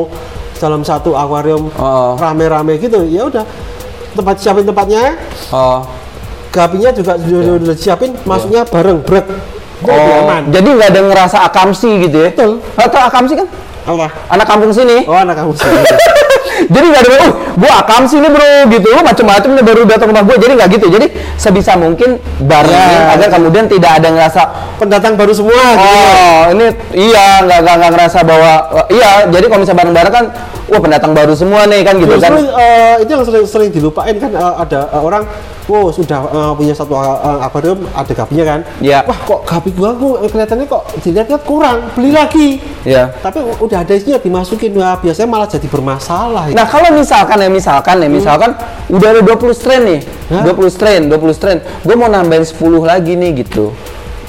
dalam 0.60 0.84
satu 0.84 1.16
akuarium 1.16 1.72
Oh. 1.74 2.20
rame-rame 2.20 2.76
gitu, 2.76 3.08
ya 3.08 3.24
udah 3.24 3.44
tempat 4.12 4.36
siapin 4.36 4.68
tempatnya, 4.68 5.16
Oh. 5.48 5.80
gapinya 6.52 6.92
juga 6.92 7.16
sudah 7.16 7.56
sudah 7.56 7.76
siapin, 7.80 8.12
masuknya 8.28 8.68
bareng 8.68 9.00
brek. 9.00 9.24
Oh, 9.80 9.96
aman. 9.96 10.52
jadi 10.52 10.68
nggak 10.76 10.88
ada 10.92 11.00
ngerasa 11.08 11.36
akamsi 11.48 12.04
gitu 12.04 12.16
ya? 12.20 12.30
Betul. 12.36 12.60
Atau 12.76 13.00
akamsi 13.00 13.32
kan? 13.32 13.48
Apa? 13.88 14.06
Anak 14.28 14.44
kampung 14.44 14.72
sini. 14.76 15.08
Oh 15.08 15.16
anak 15.16 15.40
kamu 15.40 15.56
sendiri. 15.56 15.84
jadi 16.70 16.86
nggak 16.86 17.02
ada, 17.02 17.10
oh, 17.26 17.30
gua 17.58 17.72
akamsi 17.82 18.22
nih 18.22 18.30
bro, 18.30 18.50
gitu. 18.70 18.86
Lu 18.94 19.02
macem-macem 19.02 19.50
nih 19.58 19.64
baru 19.66 19.80
datang 19.90 20.14
rumah 20.14 20.22
gua. 20.22 20.36
Jadi 20.38 20.52
nggak 20.54 20.68
gitu. 20.78 20.86
Jadi 20.86 21.06
sebisa 21.34 21.74
mungkin 21.74 22.22
barengin 22.38 22.78
Ya. 22.78 23.10
agar 23.18 23.28
kemudian 23.34 23.66
tidak 23.66 23.98
ada 23.98 24.08
ngerasa 24.14 24.42
Pendatang 24.78 25.18
baru 25.18 25.34
semua. 25.34 25.58
gitu. 25.76 25.82
Oh, 25.82 26.42
ini 26.54 26.66
iya 26.94 27.42
nggak 27.42 27.58
nggak 27.66 27.90
ngerasa 27.90 28.18
bahwa 28.22 28.52
iya. 28.86 29.26
Jadi 29.28 29.44
kalau 29.50 29.60
misalnya 29.66 29.78
bareng-bareng 29.82 30.14
kan, 30.14 30.24
wah 30.70 30.80
pendatang 30.80 31.12
baru 31.12 31.34
semua 31.34 31.66
nih 31.66 31.82
kan 31.82 31.94
gitu 31.98 32.14
kan? 32.16 32.32
Justru 32.38 32.54
eh, 32.54 32.94
itu 33.02 33.10
yang 33.10 33.24
sering, 33.26 33.44
sering 33.50 33.70
dilupain 33.74 34.14
kan 34.16 34.30
eh, 34.30 34.54
ada 34.62 34.80
eh, 34.94 35.02
orang, 35.02 35.22
wow 35.70 35.86
sudah 35.94 36.18
eh, 36.26 36.52
punya 36.58 36.74
satu 36.74 36.98
eh, 36.98 37.46
akuarium 37.46 37.86
ada 37.94 38.10
gapinya 38.10 38.44
kan, 38.44 38.60
Iya. 38.82 39.06
wah 39.06 39.14
kok 39.22 39.40
gapi 39.46 39.70
gua 39.70 39.94
kok 39.94 40.14
eh, 40.26 40.28
kelihatannya 40.34 40.66
kok 40.66 40.82
dilihat-lihat 41.06 41.42
kurang, 41.46 41.78
beli 41.94 42.10
lagi. 42.10 42.48
Iya. 42.82 43.14
Tapi 43.22 43.38
udah 43.62 43.78
ada 43.86 43.92
isinya 43.94 44.18
dimasukin, 44.18 44.74
wah 44.74 44.98
biasanya 44.98 45.28
malah 45.30 45.46
jadi 45.46 45.70
bermasalah. 45.70 46.50
Nah 46.50 46.66
kalau 46.66 46.90
misalkan 46.98 47.38
ya 47.38 47.46
misalkan 47.46 47.96
ya 48.02 48.08
misalkan 48.10 48.50
udah 48.90 49.08
ada 49.14 49.20
20 49.22 49.54
strain 49.54 49.82
nih, 49.86 50.00
Hah? 50.34 50.42
20 50.50 50.66
strain, 50.74 51.00
20 51.06 51.30
strain, 51.38 51.58
gue 51.62 51.94
mau 51.94 52.10
nambahin 52.10 52.42
10 52.42 52.82
lagi 52.82 53.14
nih 53.14 53.46
gitu. 53.46 53.70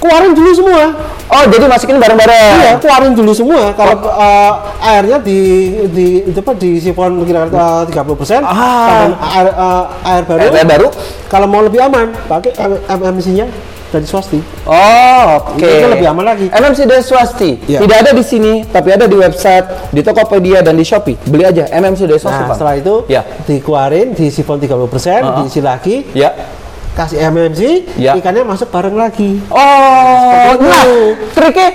Keluarin 0.02 0.34
dulu 0.34 0.50
semua. 0.52 0.84
Oh 1.30 1.44
jadi 1.46 1.66
masukin 1.70 2.02
bareng-bareng. 2.02 2.54
Iya, 2.58 2.72
keluarin 2.82 3.14
dulu 3.14 3.32
semua. 3.32 3.70
Kalau 3.72 3.96
eh, 4.02 4.52
airnya 4.84 5.18
di 5.22 5.40
di 5.88 6.06
itu 6.26 6.40
apa 6.42 6.58
di 6.58 6.82
sifon 6.82 7.22
kira-kira 7.22 7.86
tiga 7.86 8.02
puluh 8.02 8.18
persen, 8.18 8.42
Ah. 8.42 9.14
air 9.32 9.48
eh, 9.48 9.84
air 10.10 10.24
baru. 10.26 10.40
Air 10.50 10.68
baru? 10.68 10.88
Kalau 11.30 11.46
mau 11.46 11.62
lebih 11.62 11.80
aman, 11.80 12.10
pakai 12.26 12.52
MMC-nya 12.90 13.46
dari 13.92 14.08
swasti. 14.08 14.40
Oh, 14.66 15.54
oke. 15.54 15.62
Itu 15.62 15.88
lebih 15.88 16.08
aman 16.10 16.26
lagi. 16.26 16.48
MMC 16.48 16.80
dari 16.84 17.04
swasti. 17.04 17.60
Iya. 17.68 17.80
Tidak 17.84 17.98
ada 18.02 18.12
di 18.12 18.24
sini, 18.24 18.64
tapi 18.66 18.90
ada 18.90 19.04
di 19.06 19.14
website, 19.14 19.92
di 19.92 20.00
Tokopedia 20.00 20.64
dan 20.64 20.76
di 20.76 20.84
Shopee. 20.84 21.20
Beli 21.28 21.44
aja 21.44 21.68
MMC 21.70 22.08
dari 22.08 22.18
swasti. 22.18 22.42
Nah, 22.42 22.56
setelah 22.56 22.76
itu 22.76 23.04
Ya. 23.06 23.22
dikeluarin 23.44 24.16
di 24.16 24.28
sifon 24.28 24.58
30%, 24.58 25.22
Uh-uh. 25.22 25.44
diisi 25.44 25.60
lagi, 25.60 26.08
Ya. 26.12 26.32
Kasih 26.92 27.32
MMC, 27.32 27.62
Ya. 27.96 28.12
ikannya 28.14 28.44
masuk 28.44 28.68
bareng 28.68 29.00
lagi. 29.00 29.40
Oh, 29.48 30.52
nah, 30.60 30.84
triknya, 31.32 31.70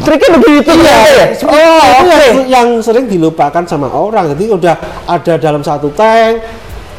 triknya 0.00 0.36
begitu 0.38 0.70
Iya, 0.70 0.94
ya? 0.94 1.26
Oh, 1.42 1.82
itu 1.82 2.04
oke. 2.06 2.14
yang, 2.14 2.38
yang 2.46 2.68
sering 2.78 3.10
dilupakan 3.10 3.66
sama 3.66 3.90
orang. 3.90 4.30
Jadi 4.30 4.44
udah 4.48 4.74
ada 5.04 5.34
dalam 5.36 5.58
satu 5.58 5.90
tank, 5.90 6.38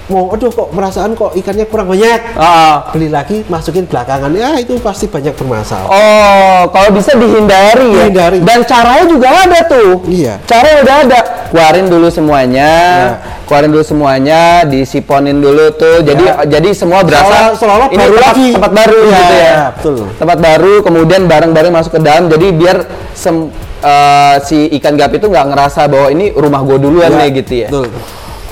mau 0.05 0.29
aduh 0.29 0.47
kok 0.47 0.69
perasaan 0.69 1.13
kok 1.13 1.33
ikannya 1.33 1.65
kurang 1.65 1.89
banyak. 1.89 2.38
Ah. 2.38 2.93
Beli 2.93 3.09
lagi, 3.09 3.41
masukin 3.45 3.85
belakangan. 3.85 4.29
Ya 4.31 4.53
itu 4.55 4.77
pasti 4.77 5.05
banyak 5.05 5.33
bermasalah. 5.33 5.89
Oh, 5.89 6.62
kalau 6.69 6.89
bisa 6.91 7.13
dihindari 7.13 7.89
ya. 7.89 8.05
Dihindari. 8.05 8.38
Dan 8.41 8.62
caranya 8.63 9.05
juga 9.05 9.27
ada 9.33 9.59
tuh. 9.65 10.05
Iya. 10.05 10.38
Caranya 10.43 10.77
udah 10.81 10.95
ada. 11.01 11.19
Keluarin 11.50 11.88
dulu 11.88 12.07
semuanya. 12.07 12.71
Iya. 12.71 13.13
Keluarin 13.45 13.69
dulu 13.69 13.83
semuanya, 13.83 14.41
disiponin 14.63 15.38
dulu 15.38 15.69
tuh. 15.71 16.01
Jadi 16.01 16.25
jadi 16.50 16.69
semua 16.71 17.01
berasa 17.01 17.25
Seolah- 17.25 17.53
seolah-olah 17.55 17.89
ini 17.89 17.97
baru 18.00 18.09
tempat, 18.12 18.25
lagi. 18.33 18.47
tempat 18.53 18.71
baru 18.74 18.97
Iya, 19.00 19.13
gitu 19.15 19.33
ya. 19.35 19.53
betul. 19.71 19.97
Tempat 20.15 20.38
baru 20.39 20.74
kemudian 20.81 21.21
bareng-bareng 21.25 21.69
masuk 21.71 21.91
ke 21.93 22.01
dalam. 22.01 22.25
Jadi 22.25 22.47
biar 22.51 22.77
sem- 23.13 23.50
eh, 23.81 24.35
si 24.41 24.57
ikan 24.77 24.93
gapi 24.93 25.17
itu 25.17 25.29
nggak 25.29 25.45
ngerasa 25.50 25.85
bahwa 25.85 26.09
ini 26.09 26.29
rumah 26.29 26.62
gue 26.62 26.77
duluan 26.77 27.09
Ya, 27.09 27.17
nih 27.21 27.29
gitu 27.38 27.53
ya. 27.55 27.69
Betul. 27.69 27.89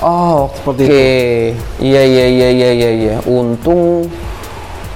Oh, 0.04 0.52
Seperti 0.52 0.84
oke. 0.84 1.08
Iya, 1.80 2.02
iya, 2.04 2.24
iya, 2.28 2.48
iya, 2.52 2.70
iya, 2.70 2.90
iya. 2.92 3.16
Untung 3.24 4.04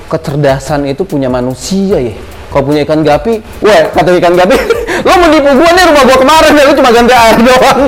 kecerdasan 0.07 0.85
itu 0.85 1.01
punya 1.01 1.29
manusia 1.29 1.97
ya. 1.97 2.13
Kalau 2.49 2.65
punya 2.65 2.85
ikan 2.85 3.01
gapi, 3.01 3.41
wah 3.61 3.89
kata 3.89 4.09
ikan 4.21 4.33
gapi, 4.33 4.57
lo 5.09 5.13
menipu 5.19 5.49
gua 5.53 5.71
nih 5.71 5.85
rumah 5.85 6.03
gua 6.05 6.17
kemarin 6.17 6.53
ya, 6.53 6.65
lo 6.65 6.73
cuma 6.73 6.91
ganti 6.91 7.13
air 7.13 7.37
doang. 7.41 7.81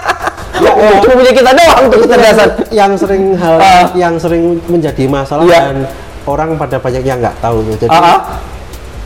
cuma 1.02 1.14
punya 1.16 1.32
kita 1.32 1.50
doang 1.50 1.82
tuh 1.86 1.98
kecerdasan. 2.02 2.48
yang 2.70 2.92
sering 2.94 3.22
hal 3.34 3.56
Ah. 3.58 3.86
yang 3.94 4.14
sering 4.14 4.62
menjadi 4.66 5.04
masalah 5.06 5.42
Iya. 5.42 5.58
dan 5.58 5.76
orang 6.22 6.54
pada 6.54 6.78
banyak 6.78 7.02
yang 7.02 7.18
nggak 7.18 7.34
tahu 7.38 7.62
tuh. 7.66 7.76
Jadi 7.82 7.90
Ah, 7.90 7.98
ah. 7.98 8.18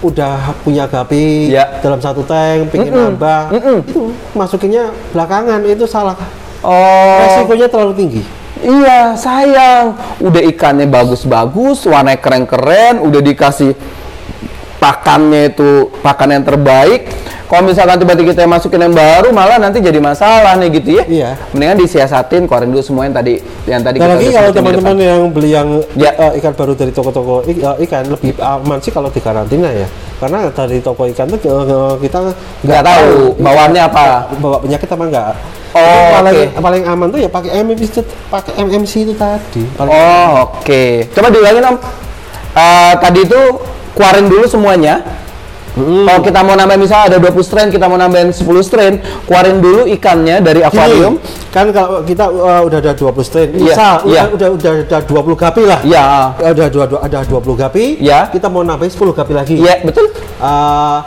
udah 0.01 0.35
punya 0.61 0.85
gapi 0.85 1.49
Iya. 1.49 1.81
dalam 1.81 2.01
satu 2.01 2.21
tank, 2.21 2.69
pengen 2.69 2.93
Mm-mm. 2.93 3.05
nambah, 3.17 3.41
Mm-mm. 3.57 3.79
itu 3.85 4.01
masukinnya 4.33 4.93
belakangan 5.13 5.61
itu 5.65 5.85
salah. 5.85 6.17
Oh, 6.65 7.21
Resikonya 7.21 7.69
terlalu 7.69 7.93
tinggi. 7.95 8.23
iya 8.65 9.13
sayang. 9.15 9.93
Udah 10.19 10.41
ikannya 10.41 10.89
bagus-bagus, 10.89 11.85
warnanya 11.85 12.17
keren-keren, 12.17 12.99
udah 12.99 13.21
dikasih 13.21 13.77
pakannya 14.81 15.53
itu 15.53 15.93
pakan 16.01 16.29
yang 16.33 16.45
terbaik. 16.45 17.09
Kalau 17.45 17.61
misalkan 17.61 18.01
tiba-tiba 18.01 18.33
kita 18.33 18.49
masukin 18.49 18.81
yang 18.81 18.97
baru, 18.97 19.29
malah 19.31 19.61
nanti 19.61 19.79
jadi 19.79 20.01
masalah 20.01 20.57
nih 20.57 20.81
gitu 20.81 20.97
ya. 20.97 21.05
Iya. 21.05 21.31
Mendingan 21.53 21.77
disiasatin, 21.77 22.49
keluarin 22.49 22.73
dulu 22.73 22.81
semua 22.81 23.05
yang 23.05 23.15
tadi 23.15 23.35
yang 23.69 23.85
tadi 23.85 23.97
Dan 24.01 24.09
kita 24.09 24.17
lagi 24.17 24.29
kalau 24.33 24.51
teman-teman 24.51 24.97
yang 24.99 25.21
beli 25.29 25.51
yang 25.53 25.69
Ya. 25.95 26.17
eh, 26.17 26.41
ikan 26.41 26.57
baru 26.57 26.73
dari 26.73 26.91
toko-toko 26.91 27.45
eh, 27.45 27.55
ikan 27.85 28.09
lebih 28.09 28.33
aman 28.41 28.81
sih 28.81 28.91
kalau 28.91 29.13
di 29.13 29.21
karantina 29.21 29.69
ya. 29.71 29.85
Karena 30.21 30.49
dari 30.51 30.79
toko 30.79 31.05
ikan 31.11 31.27
tuh 31.27 31.39
eh, 31.43 31.95
kita 32.07 32.19
nggak 32.65 32.83
tahu 32.83 33.35
bawaannya 33.39 33.83
apa. 33.83 34.31
bawa 34.39 34.63
penyakit 34.63 34.89
apa 34.89 35.05
enggak. 35.05 35.33
Oh, 35.75 36.07
paling, 36.15 36.55
oke. 36.55 36.63
paling 36.63 36.83
aman 36.87 37.07
tuh 37.11 37.19
ya 37.19 37.27
pakai 37.27 37.51
MMC 37.67 37.83
itu, 37.91 38.03
pakai 38.31 38.53
MMC 38.63 39.11
itu 39.11 39.15
tadi. 39.19 39.67
Paling 39.75 39.91
Oh, 39.91 40.55
oke. 40.55 41.11
Coba 41.11 41.35
diulangin 41.35 41.67
Om. 41.67 41.77
Eh, 42.55 42.93
tadi 43.03 43.21
itu 43.27 43.41
keluarin 43.99 44.27
dulu 44.31 44.47
semuanya. 44.47 45.03
Kalau 45.75 46.21
kita 46.23 46.41
mau 46.41 46.55
nambah 46.55 46.79
misalnya 46.79 47.05
ada 47.11 47.19
20 47.19 47.43
strain, 47.43 47.67
kita 47.67 47.91
mau 47.91 47.99
nambahin 47.99 48.31
10 48.31 48.47
strain, 48.63 48.95
keluarin 49.27 49.59
dulu 49.59 49.91
ikannya 49.91 50.39
dari 50.39 50.63
Gini, 50.63 50.71
akuarium. 50.71 51.15
kan 51.51 51.67
kalau 51.71 52.07
kita 52.07 52.31
uh, 52.31 52.63
udah 52.63 52.79
ada 52.79 52.93
20 52.95 53.11
strain, 53.21 53.49
Iya, 53.51 53.59
misal 53.59 53.95
iya. 54.07 54.23
udah, 54.31 54.49
udah 54.55 54.71
udah 54.71 54.73
ada 54.87 54.99
20 55.03 55.35
gapi 55.35 55.63
lah. 55.67 55.81
Ya. 55.83 56.31
Ada 56.33 56.71
dua, 56.71 56.85
dua- 56.87 57.03
ada 57.03 57.19
20 57.27 57.59
gapi, 57.59 57.99
Iya. 57.99 58.31
kita 58.31 58.47
mau 58.47 58.63
nambahin 58.63 58.87
10 58.89 59.11
gapi 59.13 59.33
lagi. 59.35 59.55
Iya, 59.59 59.83
betul. 59.83 60.15
Uh, 60.39 61.03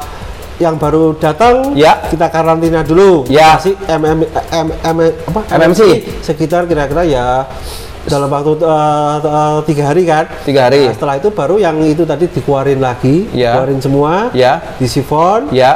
yang 0.57 0.75
baru 0.75 1.15
datang 1.15 1.71
Ya. 1.71 2.03
kita 2.03 2.27
karantina 2.27 2.83
dulu 2.83 3.23
Ya. 3.31 3.55
kasih 3.55 3.77
MM, 3.87 4.25
M, 4.51 4.67
M, 4.73 4.97
apa? 5.31 5.39
MMC. 5.53 5.81
sekitar 6.19 6.65
kira-kira 6.65 7.05
ya 7.05 7.45
dalam 8.07 8.31
waktu 8.31 8.55
uh, 8.57 9.15
uh, 9.19 9.59
tiga 9.61 9.91
hari 9.91 10.07
kan 10.07 10.25
Tiga 10.41 10.65
hari. 10.65 10.87
Nah, 10.87 10.95
setelah 10.95 11.15
itu 11.19 11.29
baru 11.29 11.59
yang 11.59 11.75
itu 11.83 12.03
tadi 12.03 12.25
dikeluarin 12.25 12.79
lagi 12.79 13.27
Ya. 13.35 13.59
keluarin 13.59 13.79
semua 13.79 14.31
Ya. 14.31 14.63
di 14.75 14.87
sifon 14.87 15.51
Ya. 15.51 15.75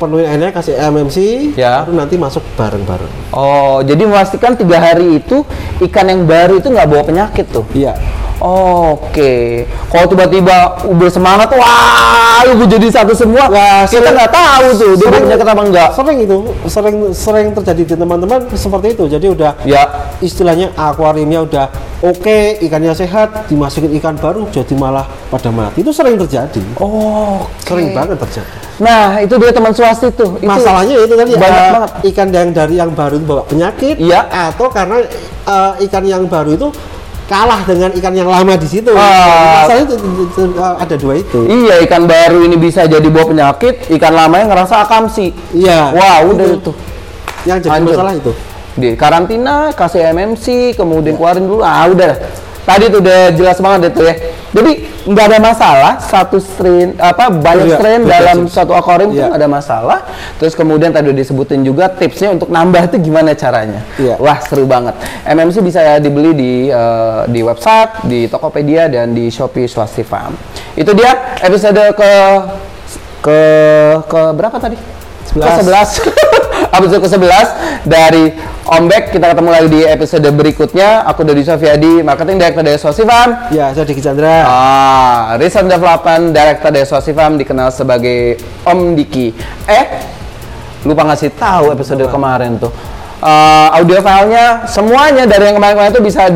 penuhin 0.00 0.26
airnya 0.26 0.50
kasih 0.50 0.74
MMC 0.74 1.16
Ya. 1.54 1.84
baru 1.84 1.92
nanti 1.94 2.16
masuk 2.16 2.42
bareng-bareng 2.56 3.12
Oh, 3.30 3.84
jadi 3.84 4.02
memastikan 4.02 4.56
tiga 4.56 4.80
hari 4.80 5.20
itu 5.20 5.44
ikan 5.82 6.08
yang 6.08 6.24
baru 6.24 6.58
itu 6.58 6.66
nggak 6.66 6.88
bawa 6.88 7.02
penyakit 7.04 7.46
tuh. 7.48 7.62
iya 7.70 7.94
Oke, 8.42 9.62
kalau 9.86 10.10
tiba-tiba 10.10 10.82
udah 10.90 11.10
semangat, 11.14 11.46
wah, 11.54 12.42
lu 12.50 12.66
jadi 12.66 12.90
satu 12.90 13.14
semua. 13.14 13.46
Wah, 13.46 13.86
kita 13.86 14.10
nggak 14.10 14.30
tahu 14.34 14.66
tuh 14.74 14.92
dia 14.98 15.14
penyakit 15.14 15.46
apa 15.46 15.62
enggak. 15.62 15.88
sering 15.94 16.18
itu 16.26 16.36
sering 16.66 16.96
sering 17.14 17.46
terjadi 17.54 17.82
di 17.86 17.94
teman-teman 17.94 18.42
seperti 18.50 18.98
itu 18.98 19.04
jadi 19.06 19.26
udah 19.30 19.52
Ya, 19.62 20.10
istilahnya 20.18 20.74
akuariumnya 20.74 21.46
udah 21.46 21.66
oke 22.02 22.58
ikannya 22.58 22.90
sehat 22.98 23.46
dimasukin 23.46 23.94
ikan 24.02 24.18
baru 24.18 24.50
jadi 24.50 24.74
malah 24.74 25.06
pada 25.30 25.54
mati 25.54 25.86
itu 25.86 25.94
sering 25.94 26.18
terjadi 26.18 26.58
oh, 26.82 27.46
sering 27.62 27.94
banget 27.94 28.18
terjadi 28.18 28.50
Nah, 28.82 29.22
itu 29.22 29.38
dia 29.38 29.54
teman 29.54 29.70
swasti 29.70 30.10
tuh. 30.10 30.42
Itu 30.42 30.48
masalahnya 30.48 31.06
itu 31.06 31.14
tadi 31.14 31.38
banyak 31.38 31.64
banget. 31.70 31.90
ikan 32.10 32.28
yang 32.34 32.50
dari 32.50 32.74
yang 32.74 32.90
baru 32.90 33.14
itu 33.14 33.26
bawa 33.28 33.42
penyakit 33.46 33.94
Iya. 33.94 34.26
atau 34.50 34.66
karena 34.74 35.06
eh, 35.46 35.72
ikan 35.86 36.02
yang 36.02 36.26
baru 36.26 36.58
itu 36.58 36.66
kalah 37.24 37.60
dengan 37.64 37.90
ikan 37.92 38.12
yang 38.12 38.28
lama 38.28 38.54
di 38.54 38.68
situ 38.68 38.92
masalahnya 38.92 39.94
itu, 39.94 40.42
eh, 40.52 40.74
ada 40.78 40.94
dua 40.96 41.14
itu 41.16 41.38
Iya, 41.44 41.74
ikan 41.86 42.04
baru 42.04 42.44
ini 42.44 42.56
bisa 42.56 42.84
jadi 42.84 43.04
bawa 43.06 43.30
penyakit, 43.30 43.88
ikan 43.90 44.12
lamanya 44.12 44.46
ngerasa 44.50 44.84
akamsi. 44.84 45.32
iya 45.52 45.90
Wah, 45.90 46.20
udah 46.24 46.46
Itu. 46.58 46.72
yang 47.44 47.58
jadi 47.58 47.72
Hancur. 47.72 47.94
masalah 47.94 48.14
itu 48.14 48.32
Di 48.72 48.96
karantina, 48.96 49.68
kasih 49.70 50.16
MMC, 50.16 50.72
kemudian 50.72 51.12
keluarin 51.14 51.44
dulu. 51.44 51.60
Ah, 51.60 51.84
udah. 51.84 52.16
Tadi 52.62 52.84
tuh 52.88 53.02
udah 53.02 53.20
jelas 53.34 53.58
banget 53.58 53.90
itu 53.90 54.02
ya. 54.06 54.14
Jadi 54.52 54.72
nggak 55.02 55.26
ada 55.32 55.38
masalah 55.42 55.92
satu 55.98 56.38
strain 56.38 56.94
apa 56.94 57.26
banyak 57.32 57.72
Iya, 57.72 57.76
strain 57.80 58.00
dalam 58.06 58.38
satu 58.46 58.70
akuarium 58.70 59.10
itu 59.10 59.18
Iya. 59.18 59.32
nggak 59.32 59.40
ada 59.42 59.48
masalah. 59.50 59.98
Terus 60.38 60.54
kemudian 60.54 60.94
tadi 60.94 61.10
udah 61.10 61.18
disebutin 61.18 61.66
juga 61.66 61.90
tipsnya 61.90 62.30
untuk 62.30 62.52
nambah 62.52 62.86
itu 62.92 63.02
gimana 63.02 63.34
caranya. 63.34 63.82
Iya. 63.98 64.14
Wah 64.22 64.38
seru 64.44 64.62
banget. 64.68 64.94
MMC 65.26 65.56
bisa 65.58 65.98
dibeli 65.98 66.30
di 66.36 66.52
eh, 66.68 67.20
di 67.26 67.40
website, 67.42 68.06
di 68.06 68.30
Tokopedia 68.30 68.86
dan 68.86 69.10
di 69.10 69.26
Shopee 69.26 69.66
Swasti 69.66 70.06
Farm. 70.06 70.38
Itu 70.78 70.94
dia 70.94 71.34
episode 71.42 71.82
ke 71.98 72.10
ke 73.22 73.38
ke 74.06 74.20
berapa 74.38 74.58
tadi? 74.58 75.01
Sebelas. 75.32 75.88
Ke 76.02 76.08
11. 76.08 76.72
episode 76.72 77.00
ke-11 77.04 77.46
dari 77.84 78.24
Ombek. 78.64 79.12
Kita 79.12 79.32
ketemu 79.32 79.48
lagi 79.48 79.68
di 79.68 79.80
episode 79.84 80.24
berikutnya. 80.28 81.04
Aku 81.04 81.20
Dodi 81.20 81.40
Sofiadi, 81.40 82.00
Marketing 82.00 82.36
Director 82.36 82.60
dari 82.60 82.76
Swasti 82.76 83.04
Farm. 83.04 83.52
ya 83.52 83.72
saya 83.72 83.84
Diki 83.84 84.00
Chandra 84.00 84.44
Ah, 84.44 85.36
Research 85.36 85.68
Development 85.68 86.32
Director 86.32 86.68
dari 86.68 86.84
Swasti 86.84 87.12
Farm 87.12 87.36
dikenal 87.36 87.68
sebagai 87.68 88.40
Om 88.64 88.92
Diki. 88.92 89.32
Eh, 89.64 89.84
lupa 90.84 91.04
ngasih 91.04 91.32
tahu 91.32 91.72
episode 91.72 92.04
kemarin 92.08 92.56
tuh. 92.56 92.72
Eh, 93.20 93.68
audio 93.76 94.00
filenya 94.00 94.64
semuanya 94.66 95.24
dari 95.24 95.48
yang 95.48 95.56
kemarin-kemarin 95.56 95.92
itu 95.92 96.02
bisa 96.02 96.28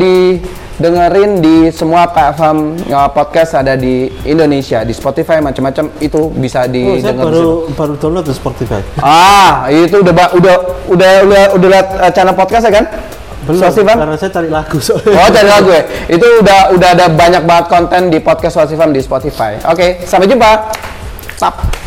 didengerin 0.77 1.41
di 1.41 1.73
semua 1.73 2.05
platform 2.05 2.77
eh, 2.85 3.09
podcast 3.09 3.57
ada 3.57 3.73
di 3.73 4.13
Indonesia, 4.29 4.85
di 4.85 4.93
Spotify 4.93 5.41
macam-macam 5.41 5.89
itu 5.97 6.29
bisa 6.37 6.69
Oh, 6.69 6.69
saya 6.69 7.13
di 7.17 7.17
baru 7.17 7.65
baru 7.73 7.93
download 7.97 8.25
di 8.29 8.35
Spotify. 8.37 8.81
Ah, 9.01 9.65
itu 9.73 10.05
udah 10.05 10.13
udah 10.37 10.55
udah 10.93 11.11
udah 11.25 11.43
udah 11.57 11.67
lihat 11.67 11.87
eh, 11.97 12.11
channel 12.13 12.37
podcast 12.37 12.69
ya 12.69 12.73
kan? 12.77 12.85
Belum, 13.47 13.63
Swasti 13.63 13.79
Farm? 13.79 13.97
karena 14.03 14.15
saya 14.19 14.31
cari 14.35 14.49
lagu 14.51 14.77
soalnya. 14.77 15.17
Oh, 15.17 15.29
cari 15.31 15.49
lagu 15.49 15.69
ya. 15.71 15.83
Itu 16.19 16.27
udah 16.43 16.59
udah 16.75 16.89
ada 16.99 17.05
banyak 17.07 17.43
banget 17.47 17.65
konten 17.71 18.01
di 18.11 18.19
podcast 18.19 18.59
Swasti 18.59 18.75
Farm 18.75 18.91
di 18.91 18.99
Spotify. 18.99 19.55
Oke, 19.71 20.03
sampai 20.03 20.27
jumpa. 20.27 20.51
Tap. 21.39 21.86